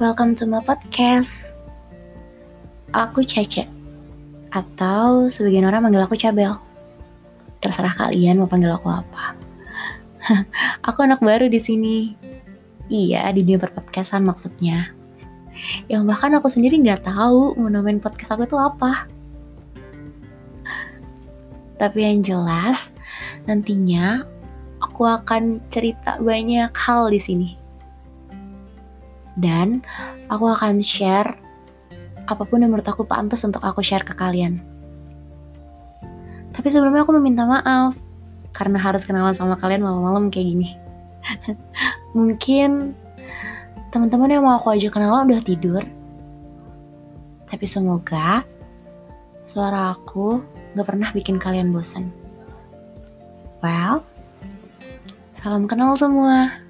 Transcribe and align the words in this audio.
Welcome 0.00 0.32
to 0.40 0.48
my 0.48 0.64
podcast. 0.64 1.28
Aku 2.96 3.20
Cece, 3.20 3.68
atau 4.48 5.28
sebagian 5.28 5.68
orang 5.68 5.84
manggil 5.84 6.00
aku 6.00 6.16
Cabel. 6.16 6.56
Terserah 7.60 7.92
kalian 7.92 8.40
mau 8.40 8.48
panggil 8.48 8.72
aku 8.72 8.88
apa. 8.88 9.36
aku 10.88 11.04
anak 11.04 11.20
baru 11.20 11.52
di 11.52 11.60
sini. 11.60 12.16
Iya, 12.88 13.28
di 13.36 13.44
dunia 13.44 13.60
perpodcastan 13.60 14.24
maksudnya. 14.24 14.88
Yang 15.92 16.08
bahkan 16.08 16.32
aku 16.32 16.48
sendiri 16.48 16.80
nggak 16.80 17.04
tahu 17.04 17.60
mau 17.60 17.68
podcast 18.00 18.32
aku 18.32 18.48
itu 18.48 18.56
apa. 18.56 19.04
Tapi 21.76 21.98
yang 22.00 22.24
jelas, 22.24 22.88
nantinya 23.44 24.24
aku 24.80 25.04
akan 25.04 25.60
cerita 25.68 26.16
banyak 26.24 26.72
hal 26.72 27.12
di 27.12 27.20
sini 27.20 27.59
dan 29.38 29.84
aku 30.32 30.50
akan 30.50 30.82
share 30.82 31.38
apa 32.30 32.46
pun 32.46 32.62
yang 32.62 32.70
menurut 32.70 32.86
aku 32.86 33.02
pantas 33.02 33.42
untuk 33.42 33.62
aku 33.62 33.82
share 33.82 34.06
ke 34.06 34.14
kalian. 34.14 34.62
Tapi 36.54 36.66
sebelumnya 36.70 37.02
aku 37.02 37.14
meminta 37.18 37.46
maaf 37.46 37.94
karena 38.54 38.78
harus 38.78 39.06
kenalan 39.06 39.34
sama 39.34 39.58
kalian 39.58 39.82
malam-malam 39.82 40.30
kayak 40.30 40.46
gini. 40.54 40.68
Mungkin 42.18 42.94
teman-teman 43.90 44.30
yang 44.30 44.46
mau 44.46 44.58
aku 44.58 44.74
ajak 44.74 44.94
kenalan 44.94 45.30
udah 45.30 45.42
tidur. 45.42 45.82
Tapi 47.50 47.66
semoga 47.66 48.46
suara 49.42 49.94
aku 49.94 50.38
gak 50.78 50.86
pernah 50.86 51.10
bikin 51.10 51.42
kalian 51.42 51.74
bosan. 51.74 52.14
Well, 53.58 54.06
salam 55.42 55.66
kenal 55.66 55.98
semua. 55.98 56.69